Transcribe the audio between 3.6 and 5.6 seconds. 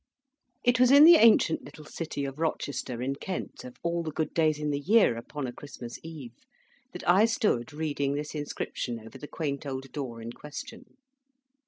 of all the good days in the year upon a